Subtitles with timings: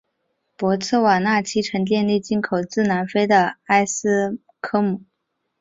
[0.57, 5.03] 博茨瓦纳七成电力进口自南非的埃斯科姆。